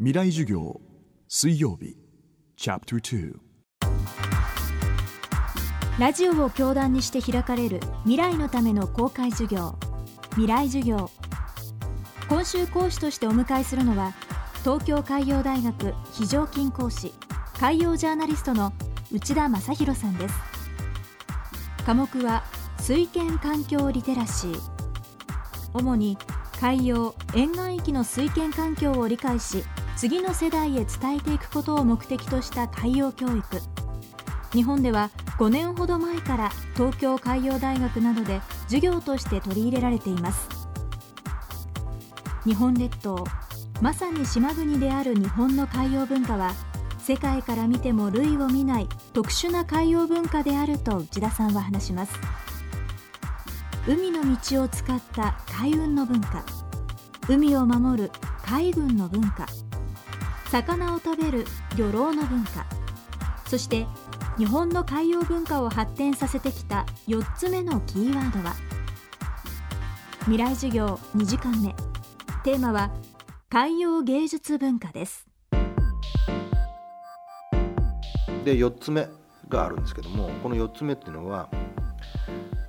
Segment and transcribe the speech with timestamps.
[0.00, 0.80] 未来授業
[1.26, 1.96] 水曜日
[2.56, 3.32] チャプター
[5.98, 9.76] ラジオを教壇にして開かれる未来のための公開授業
[10.34, 11.10] 未来授業。
[12.28, 14.12] 今週講師としてお迎えするのは
[14.60, 17.12] 東京海洋大学非常勤講師
[17.58, 18.72] 海洋ジャーナリストの
[19.10, 20.34] 内田正弘さんです。
[21.84, 22.44] 科目は
[22.78, 24.60] 水権環境リテラシー。
[25.74, 26.16] 主に
[26.60, 29.64] 海洋沿岸域の水権環境を理解し
[29.98, 33.42] 次の世代へ伝えていくことを目的とした海洋教育。
[34.52, 40.48] 日本では5年ほど前から東京海洋大学などで授業として取り入れられています。
[42.44, 43.24] 日本列島
[43.80, 46.54] まさに島国である日本の海洋文化は
[47.00, 52.14] 世界から見ても類を見ない特殊な海洋文化であると内田さんは話します。
[53.88, 56.44] 海の道を使った海運の文化
[57.28, 58.12] 海を守る
[58.44, 59.44] 海軍の文化
[60.50, 61.44] 魚を食べる
[61.76, 62.66] 漁労の文化。
[63.46, 63.86] そして
[64.38, 68.54] 日本の海洋文化を発展させてきた4つ目のキーワードは
[70.20, 71.74] 未来授業2時間目。
[72.44, 72.90] テーマは
[73.50, 75.26] 海洋芸術文化です。
[78.44, 79.06] で4つ目
[79.48, 81.50] があるんですけどもこの4つ目っていうのは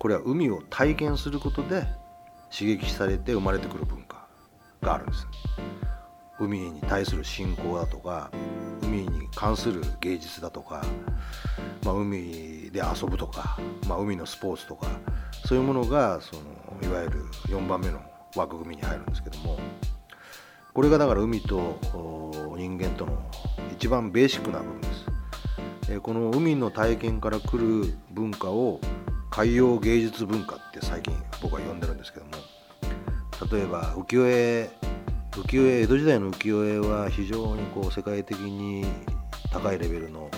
[0.00, 1.86] これは海を体験することで
[2.50, 4.26] 刺激されて生まれてくる文化
[4.82, 5.26] があるんです。
[6.40, 8.30] 海に対する信仰だとか
[8.82, 10.84] 海に関する芸術だとか、
[11.84, 14.86] まあ、海で遊ぶとか、まあ、海のスポーツとか
[15.46, 16.42] そういうものがその
[16.82, 18.00] いわゆる4番目の
[18.36, 19.58] 枠組みに入るんですけども
[20.74, 21.78] これがだから海と
[22.56, 23.30] 人間との
[23.72, 26.00] 一番ベーシックな部分です。
[26.02, 28.78] この海の体験から来る文化を
[29.30, 32.32] 海洋芸術文化って最近僕は呼んでるんですけども
[33.50, 34.70] 例えば浮世絵
[35.44, 38.84] 浮世絵江戸時代の浮世絵は非常にこう世界的に
[39.52, 40.28] 高いレベルの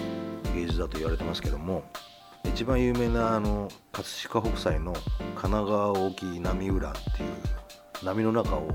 [0.55, 1.83] 芸術だと言われてますけども
[2.45, 8.69] 一番有名なあの葛飾北斎の神奈川沖波浦っていう波の中を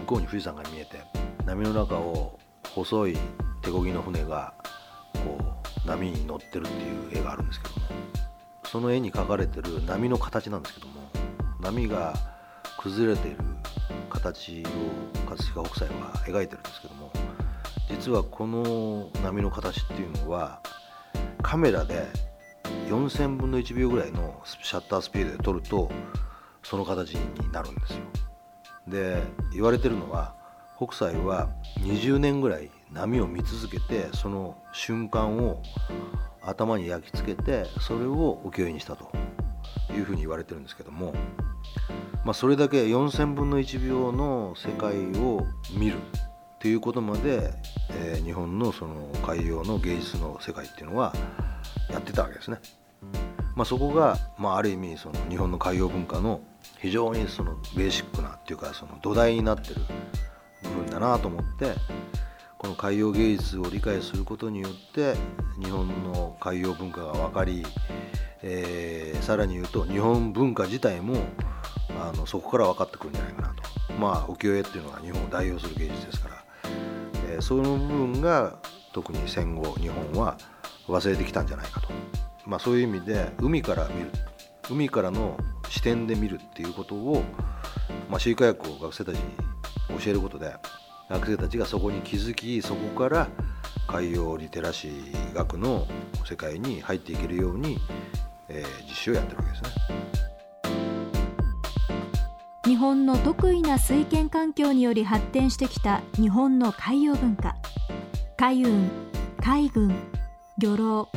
[0.00, 1.02] 向こうに富士山が見えて
[1.46, 2.38] 波の中を
[2.74, 3.16] 細い
[3.62, 4.52] 手漕ぎの船が
[5.24, 5.38] こ
[5.84, 7.80] う波に乗ってるっていう絵があるんですけども
[8.64, 10.94] その絵に描かれてる波の形なんですけども
[11.60, 12.14] 波が
[12.78, 13.49] 崩れている
[14.10, 17.10] 形を葛飾北斎は描いてるんですけども
[17.88, 20.60] 実はこの波の形っていうのは
[21.42, 22.06] カメラで
[22.88, 25.90] 4000分の1秒ぐらいのシャッタースピードで撮ると
[26.62, 27.98] その形になるんですよ。
[28.86, 29.22] で
[29.52, 30.34] 言われてるのは
[30.76, 31.48] 北斎は
[31.80, 35.62] 20年ぐらい波を見続けてその瞬間を
[36.42, 39.10] 頭に焼き付けてそれを浮世絵にしたと
[39.92, 41.14] いうふうに言われてるんですけども
[42.24, 47.52] まあ、それだけ4,000分の1秒の世界を見るっていうことまで、
[47.90, 51.14] えー、日本のその海洋の芸術の世界っていうのは
[51.90, 52.58] やってたわけですね。
[53.56, 56.40] まあ、そこが、まあ、ある意味その日本の海洋文化の
[56.78, 59.80] 非常にそのベーシックなっていうかその土台になってる
[60.62, 61.74] 部分だなと思って
[62.58, 65.14] この海洋芸術を理解することによって
[65.62, 67.64] 日本の海洋文化が分かり、
[68.42, 71.16] えー、さらに言うと日本文化自体も
[72.00, 73.62] あのそこから分かってくるんじゃないかなと。
[73.98, 76.44] まあ浮世絵っていうのは日本を代表する芸術ですから、
[77.30, 78.56] えー、その部分が
[78.92, 80.36] 特に戦後日本は
[80.88, 81.88] 忘れてきたんじゃないかと、
[82.46, 84.10] まあ、そういう意味で海から見る
[84.70, 85.36] 海からの
[85.68, 87.22] 視点で見るっていうことを、
[88.08, 89.22] まあ、飼育薬を学生たちに
[90.00, 90.54] 教えることで
[91.08, 93.28] 学生たちがそこに気づきそこから
[93.88, 95.86] 海洋リテラシー学の
[96.24, 97.78] 世界に入っていけるように、
[98.48, 100.29] えー、実習をやってるわけですね。
[102.80, 107.54] 本の得意な水権環境により発展してきた日本の海洋文化。
[108.38, 108.90] 海運
[109.38, 109.94] 海軍
[110.56, 111.10] 漁労。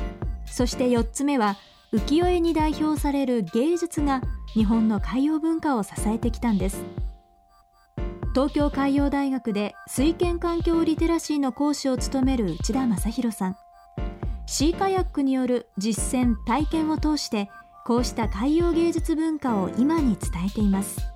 [0.46, 1.56] そして4つ目は
[1.94, 4.22] 浮世絵に代表される芸術が
[4.54, 6.84] 日本の海洋文化を支えてきたんです。
[8.34, 13.56] 東京海洋大学で水権環境リテラシーの講師を務める内田正弘さん。
[14.48, 17.50] シーカヤックによる実践体験を通して
[17.86, 21.13] こうした海洋芸術文化を今に伝えています。